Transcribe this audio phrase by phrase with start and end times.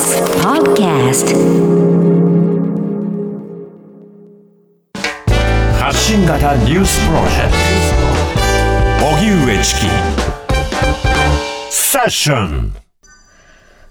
[0.00, 1.28] TBS Podcast.
[5.78, 7.52] 発信型ニュースプロジェク
[8.98, 9.06] ト。
[9.18, 9.80] 荻上チキ。
[11.70, 12.72] セッション。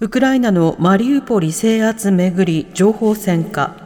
[0.00, 3.76] ウクライナのマリウポリ制圧めぐり情報戦か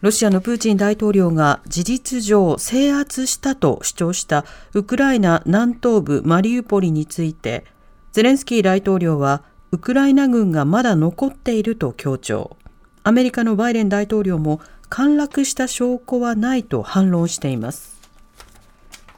[0.00, 7.64] ロシアのプーチン大統領が事実上制圧したと主張したウクライナ南東部マリウポリについて
[8.12, 9.42] ゼレンスキー大統領は
[9.74, 12.56] ウクライナ軍がまだ残っていると強調。
[13.02, 18.00] アメリカのバイデン大統領も陥落した証拠はないと反論しています。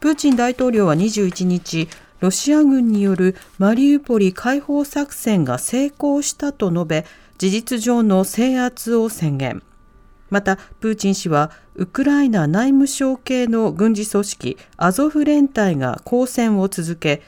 [0.01, 7.05] プーチン大統領は21日ロシア軍によるマリウポリ解放作戦が成功したと述べ
[7.37, 9.63] 事実上の制圧を宣言。
[10.31, 17.21] またプーチン氏はウクライナ内務省系の軍事組織アゾフ連隊が抗戦を続け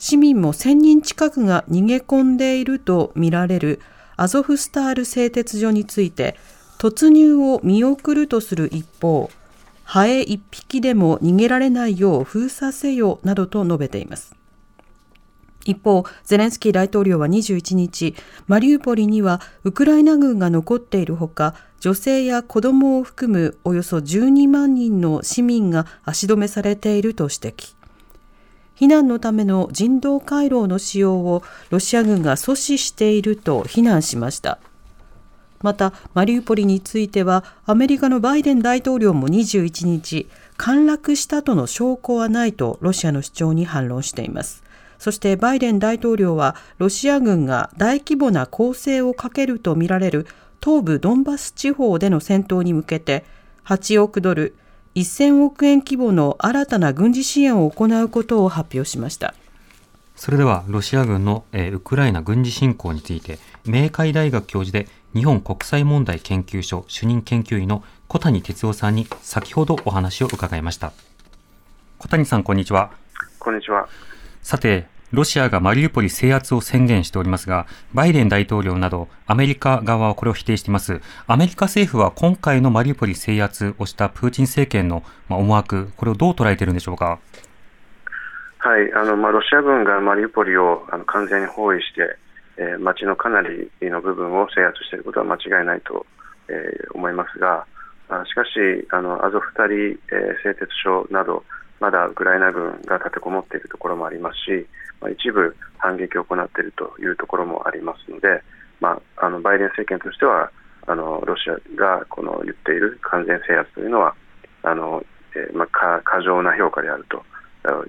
[0.00, 3.80] 市民も1000人近くが逃げ込んでいるとみられる
[4.16, 6.36] アゾフスタール製鉄所について
[6.78, 9.30] 突入を見送るとする一方
[9.84, 14.34] ハエ一匹でも逃げられないよう封鎖せよなどと述べています
[15.66, 18.14] 一方、ゼレンスキー大統領は21日、
[18.46, 27.79] マリウポリにはウクライナ軍が残っているほか、女性や子供を含むおよそ12万人の市民が足止めされていると指摘。
[28.80, 34.58] 避難のための人道回廊の使用をロシア軍が阻止していると非難しました。
[35.60, 44.64] また、マリウポリについては、アメリカのバイデン大統領も21日、陥落したとの証拠はないとロシアの主張に反論しています。
[44.98, 50.26] そしてバイデン大統領は、ロシア軍が大規模な攻勢をかけるとみられる
[50.64, 53.26] 東部ドンバス地方での戦闘に向けて、
[53.66, 54.56] 8億ドル、
[54.94, 59.34] 1000億円規模の新たな軍事支援を行うことを発表しました。
[60.16, 70.92] それではロシア軍の、えー、ウクライナ軍事侵攻について明海大学教授で日本国際問題研究所主任研究員の小谷哲夫さんに先ほどお話を伺いました。
[71.98, 72.90] 小谷さんこんにちは。
[73.38, 73.88] こんにちは。
[74.42, 81.00] さてロシアがマリウポリ制圧を宣言しておりますが、バイデン大統領などアメリカ側はこれを否定しています。
[81.26, 87.18] アメリカ政府は今回のマリウポリ制圧をしたプーチン政権の思惑、これをどう捉えているんでしょうか？
[88.58, 92.16] はい、あのまあ、ロシア軍がマリウポリをあの完全に包囲して、
[92.58, 96.06] えー、街のかなりの部分を制圧していることは間違いないと、
[96.48, 97.66] えー、思いますが、
[98.10, 98.50] あしかし、
[98.90, 101.42] あのアゾフタリ、えー、製鉄所など、
[101.80, 104.66] まだウクライナ軍が立てこもっているところもありますし、
[105.00, 108.42] まあ、一部反撃を行っているというところもありますので、
[108.80, 110.52] まあ、あのバイデン政権としては
[110.86, 114.14] あのロシアがこの言っている完全制圧というのは
[114.62, 115.02] あの、
[115.34, 117.24] えー、まあ、過剰な評価であると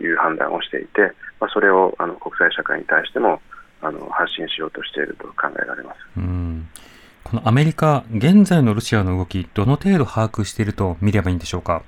[0.02, 3.42] いう判断をしていて、まあ、それをあの国際社会に対しても
[3.82, 6.68] あの発信しようとしていると考えられますうん
[7.32, 11.82] このアメリカ、現在のロシアの動き、どの程度把握していると見ればいいんでしょうか？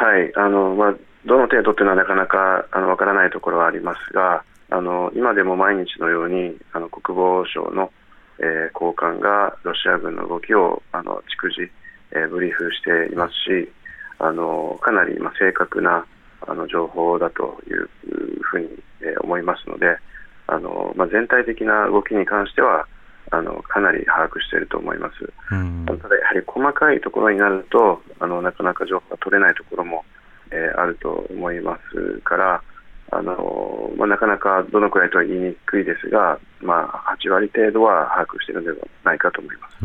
[0.00, 0.94] はいあのまあ、
[1.26, 7.92] どの程度というのはなかなかあの分からないところはありますが、あの今でも毎日のようにあの国防省の、
[8.38, 11.70] えー、高官がロシア軍の動きをあの逐次、
[12.12, 13.70] えー、ブリーフしていますし、
[14.18, 16.06] あのかなり、ま、正確な
[16.48, 17.90] あの情報だという
[18.40, 18.68] ふうに、
[19.02, 19.98] えー、思いますので、
[20.46, 22.86] あのまあ、全体的な動きに関しては
[23.30, 25.32] あのかなり把握していると思います。
[25.48, 30.04] ただやはり細かいところになるとあのなかなか情報が取れないところも、
[30.50, 32.62] えー、あると思いますから、
[33.12, 39.76] あのまあ、なかなかどのくらいとは言いにくいですが、まあ、8割程度は把握しているのではないかと思います。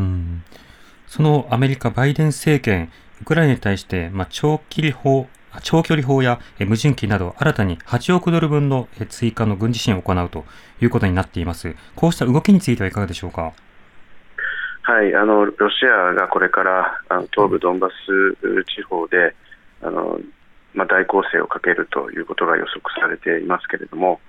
[1.08, 2.90] そのアメリカ、バイデン政権、
[3.22, 5.26] ウクライナに対して、まあ、長距離砲、
[5.62, 10.44] 長距離砲や無人機など新たに8億ドル分の追加の軍事支援を行うと
[10.80, 11.74] いうことになっています。
[11.94, 13.52] こうした動きについてはいかがでしょうか？
[14.82, 17.92] はい、あのロシアがこれからあの東部ドンバス
[18.76, 19.34] 地方で
[19.82, 20.20] あの、
[20.74, 24.20] まあ、大攻勢をかけるということが予測されていますけれども、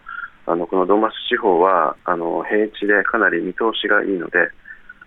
[0.47, 4.49] あのこのドンバス地方はあの平地でかなり見通しがいいので、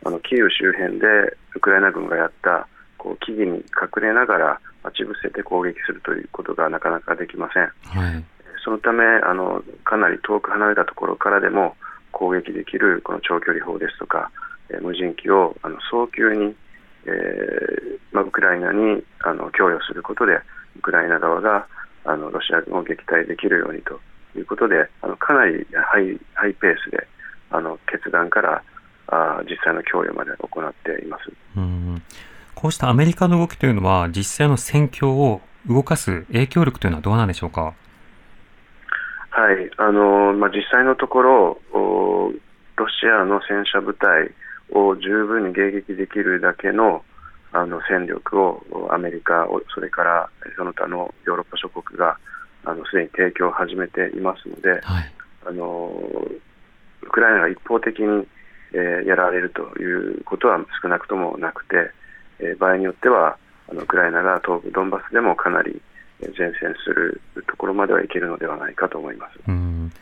[0.04, 1.06] あのキーウ周辺で
[1.56, 2.68] ウクライナ軍がやった
[3.00, 7.62] こう木々に隠れながら待ち伏せて攻撃するということがなかなかできません。
[7.98, 8.24] はい、
[8.62, 11.76] そのためあの、かなり遠く離れたところからでも
[12.12, 14.30] 攻撃できるこの長距離砲ですとか、
[14.68, 16.54] えー、無人機をあの早急に、
[17.06, 20.34] えーまあ、ウクライナにあの供与することで、
[20.76, 21.66] ウクライナ側が
[22.04, 23.98] あのロシア軍を撃退できるようにと
[24.36, 27.06] いうことで、あのかなりハイハイペースで
[27.50, 28.62] あの決断から
[29.08, 31.32] あ実際の供与まで行っています。
[31.56, 32.02] うん
[32.60, 37.72] こうしたアメリカの動きというのは、実際の戦況を動かす影響力というのはどうなんでしょうか？
[39.30, 44.30] はいあのまあ、実際のところ、ロシアの戦車部隊
[44.72, 47.02] を十分に迎撃できるだけの
[47.52, 52.18] あの戦力をアメリカ、それからその他のヨーロッパ諸国が
[52.64, 55.12] あのすでに提供を始めていますので、はい、
[55.46, 55.90] あの
[57.02, 58.26] ウクライナが一方的に、
[58.74, 61.90] えー、やられるということは少なくともなくて、
[62.40, 63.36] えー、場合によっては
[63.70, 65.80] あのウクライナが東部ドンバスでもかなり
[66.20, 69.38] 前線するところまではいけるのではないかと思います。
[69.46, 69.92] うん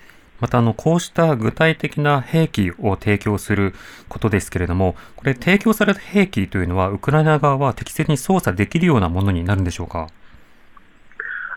[0.41, 3.75] またあの、こうした具体的な兵器を提供する
[4.09, 10.07] ことですけれども、これ提供された兵器というのは、ウクライナ側は適切に操作できるようなものになるんでしょうか？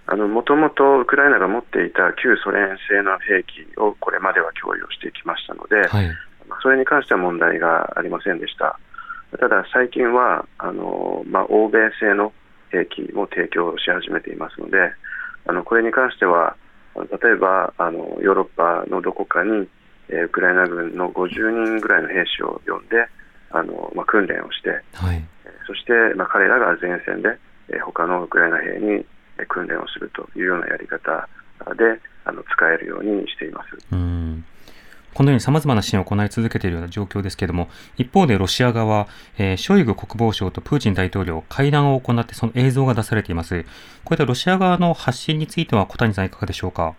[0.07, 6.11] もともとウクライナが持っていた旧ソ連製の兵器をこれまでは供与してきましたので、はい、
[6.63, 8.79] それに関しては問題がありませんでした。
[9.39, 12.33] ただ最近はあの、まあ、欧米製の
[12.69, 14.77] 兵器も提供し始めていますので、
[15.47, 16.55] あのこれに関しては
[16.95, 19.67] 例えばあのヨーロッパのどこかに、
[20.09, 23.07] えー、ウクライナ軍の50人ぐらいの兵士を呼んで
[23.51, 25.23] あの、まあ、訓練をして、はい、
[25.65, 27.29] そして、まあ、彼らが前線で、
[27.69, 29.05] えー、他のウクライナ兵に
[29.47, 31.27] 訓練をするというようなやり方
[31.75, 33.69] であの使えるようにしています。
[33.91, 34.45] うん
[35.13, 43.63] このように様々な支援を行い続けているような状況ですけれども、一方でロシア側、えー、ショイグ国防相とプーチン大統領、会談を行ってその映像が出されています。
[44.03, 46.95] こういったロシア側の発信については小谷さんいかがでしょうか？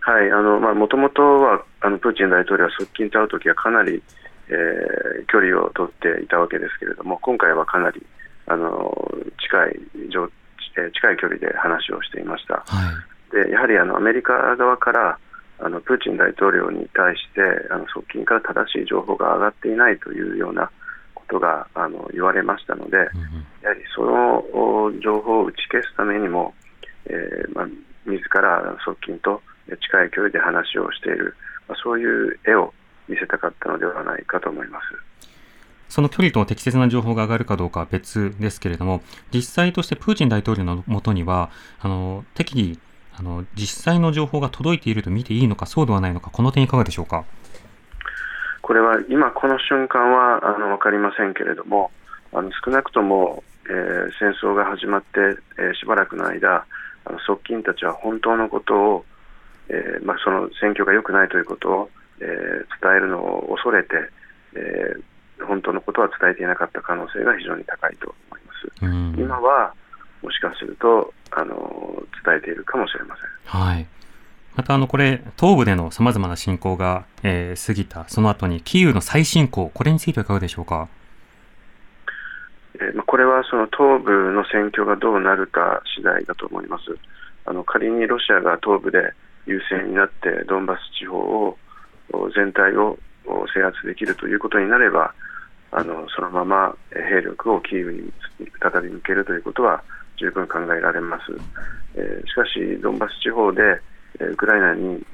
[0.00, 4.02] はい、あの、まあ、もともとは、あの、プーチン大統領は側近と会うときはかなり、
[4.48, 8.06] えー、距離を取っていたわけですけれども、今回はかなり、
[8.46, 8.94] あの、
[9.42, 9.80] 近い、
[10.92, 12.62] 近い距離で話をしていました。
[12.66, 12.92] は
[13.32, 15.18] い、で、やはりあの、アメリカ側から、
[15.58, 20.70] あのプーチン大統領に対してあの側近から正しい情報が上がっていないというような
[21.14, 22.96] ことがあの言われましたので、
[23.62, 24.44] やはりその
[25.02, 26.54] 情報を打ち消すためにも、
[27.06, 27.66] えーまあ、
[28.04, 31.34] 自ら側近と近い距離で話をしている、
[31.68, 32.72] まあ、そういう絵を
[33.08, 34.84] 見せたかったのではないかと思います。
[35.88, 41.50] その距離と適切な情報が上がるかどうかは別ですけれども、実際としてプーチン大統領のもとには、
[41.80, 42.78] あの適宜
[43.18, 47.24] あの実際の情報が届いていると見ていいのか、そうではないのか、この点、いかがでしょうか？
[48.62, 51.90] これは今、この瞬間はあの分かりませんけれども、
[52.32, 55.20] あの少なくとも、えー、戦争が始まって、
[55.58, 56.66] えー、しばらくの間、
[57.04, 59.04] あの側近たちは本当のことを、
[59.68, 61.90] えーまあ、その選挙が良くないということを、
[62.20, 62.28] えー、
[62.82, 63.88] 伝えるのを恐れて、
[64.54, 69.20] えー、本当のことは伝えていなかった可能性が非常に高いと思います。
[69.20, 69.72] 今は
[70.22, 73.26] もしかするとあの伝えているかもしれません。
[73.60, 73.86] はい
[74.56, 80.88] またあのこれ、東部でのさまざまな侵攻が、えー、過ぎた、その後にキーウの再侵攻、これについてはいかがでしょうか？
[82.76, 86.84] えー、これはその東部の戦況がどうなるか次第だと思います。
[87.44, 89.12] あの仮にロシアが東部で
[89.44, 91.58] 優勢になってドンバス地方を
[92.34, 92.98] 全体を
[93.54, 95.12] 制圧できるということになれば、
[95.70, 98.10] あのそのまま兵力をキーウに
[98.62, 99.82] 再び向けるということは
[100.16, 101.24] 十分考えられます。
[101.96, 103.62] え、しかし、ドンバス地方で、
[104.20, 105.04] え、ウクライナに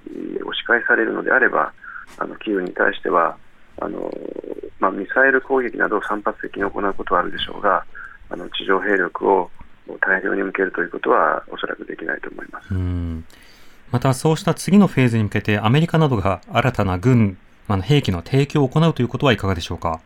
[0.41, 1.73] 押し返されるのであれば、
[2.19, 3.37] あのキーウに対しては
[3.81, 4.13] あの、
[4.79, 7.85] まあ、ミサイル攻撃などを散発的に行うことはあるでしょうが、
[8.31, 9.51] あの地上兵力を
[10.01, 12.69] 大量に向けるということは、おそらくできないと思います。
[13.91, 17.37] また、そうした次のフェーズに向けて、アメリカなどが新たな軍、
[17.69, 20.01] まあ兵器の提供を行うということはいかがでしょうか？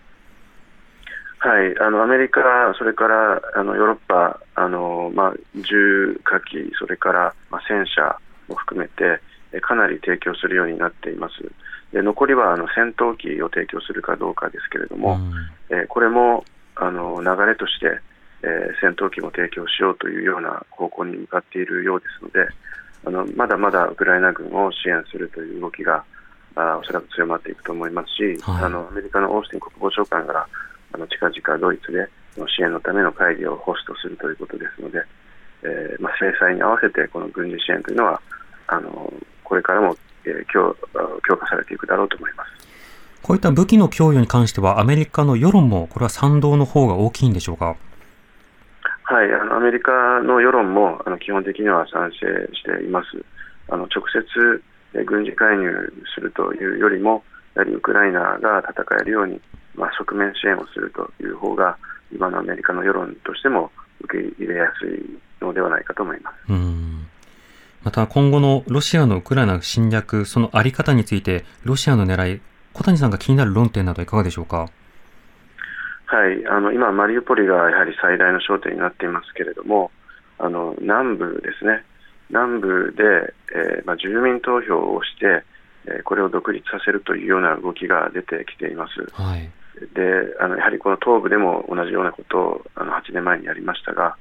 [1.46, 2.40] はい、あのアメリカ、
[2.76, 9.20] それからあのヨーロッパ、あのまあ、重火器、それから、まあ、戦車も含めて、
[9.60, 11.34] かなり提供するようになっています。
[11.92, 15.14] で残りはあの戦闘機を提供するかどうかですけれども、
[15.70, 18.00] うん、えー、これもあの流れとして、
[18.42, 22.48] えー、戦闘機も提供しようというような方向に向かっているようですので、
[23.04, 26.04] あのまだまだウクライナ軍を支援するという動きが
[26.56, 30.48] あおそらく強まっていくと思いますし、はい、あのアメリカのオースティン国防長官が
[30.96, 32.08] あの近々ドイツで
[32.48, 35.04] 支援のための会議をホストするということですので、
[35.62, 38.22] えーまあ、制裁に合わせてこの軍事支援というのは
[38.66, 39.12] あの
[39.44, 40.74] これからも、えー、強
[41.28, 42.50] 強化されていくだろうと思います。
[43.22, 47.74] こういった武器の供与に関しては、アメリカの世論も、これは賛同の方が大きいんでしょうか？
[49.02, 53.24] はい、あのアメリカの世論もあの基本的には賛成しています。
[53.68, 54.62] あの直接
[55.04, 57.24] 軍事介入するというよりも、
[57.56, 59.40] やはりウクライナが戦えるように
[59.76, 61.76] まあ、側面支援をするという方が、
[62.10, 63.70] 今のアメリカの世論としても
[64.00, 66.36] 受け入れやすいのではないかと思います。
[67.84, 72.40] また今後のロシアのウクライナ侵略、そのあり方について、ロシアの狙い、
[72.72, 74.70] 小谷さんが気になる論点などいかがでしょうか？
[76.06, 79.90] はい、あの今、マリウポリがやはり最大の焦点になっていますけれども、
[80.38, 81.84] あの南部ですね、
[82.30, 85.44] 南部で、えーまあ、住民投票をして、え
[86.04, 89.06] これを独立させるというような動きが出てきています。
[89.12, 89.48] はい、
[89.94, 94.16] であのやはりこの東部でも同じようなことをあの8年前にやりましたが、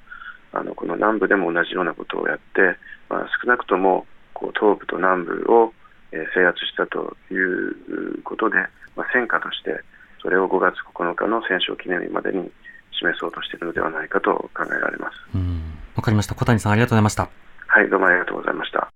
[0.53, 2.77] あのこの南部でも同じようなことをやって、
[3.10, 5.74] まあ、少なくともこう東部と南部を、
[6.12, 8.55] えー制圧したということで、
[8.95, 9.81] まあ、戦果として、
[10.22, 12.50] それを5月9日の戦勝記念日までに
[12.98, 15.17] 示そうとしているのではないかと考えられます。
[15.36, 15.62] うん。
[15.95, 16.36] わかりました。
[16.36, 17.29] 小谷さんありがとうございました。
[17.67, 18.89] はい、どうもありがとうございました。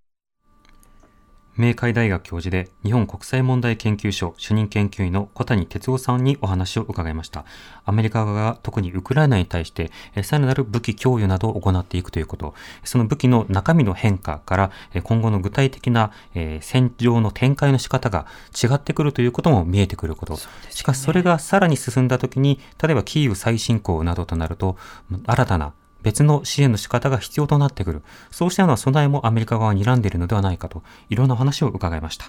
[1.59, 7.43] 明海大学教授で日本国際問題研究所主任研究員の小谷哲夫さんにお話を伺いました。
[7.83, 12.53] アメリカ側が特にウクライナに対してえーさらなる武器供与などを行っていくということ、
[12.85, 18.25] その武器の中身の変化からえー今後の具体的なえー戦場の展開の仕方が
[18.55, 20.39] 違ってくるということも見えてくること。
[20.69, 24.77] しかしそれがさらに進んだときに、例えばキーウ再侵攻などとなると、
[25.25, 28.01] 新たな別の支援の仕方が必要となってくる。
[28.31, 32.25] そうしたような備えもアメリカ側に睨んでいるのではないかと、いろんな話を伺いました。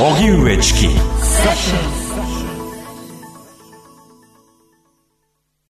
[0.00, 0.88] 荻上チキ